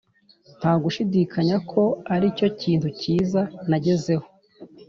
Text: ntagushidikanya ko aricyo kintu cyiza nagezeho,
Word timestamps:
ntagushidikanya 0.59 1.57
ko 1.71 1.81
aricyo 2.13 2.47
kintu 2.61 2.87
cyiza 2.99 3.41
nagezeho, 3.69 4.27